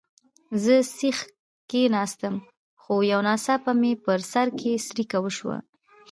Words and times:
زه 0.63 0.75
سیخ 0.97 1.17
کښېناستم، 1.69 2.35
خو 2.81 2.93
یو 3.11 3.19
ناڅاپه 3.27 3.71
مې 3.79 3.91
په 4.03 4.13
سر 4.31 4.47
کې 4.59 4.71
څړیکه 4.87 5.17
وشول. 5.21 5.59